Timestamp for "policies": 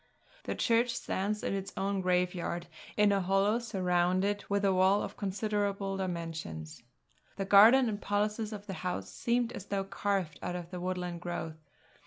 8.01-8.51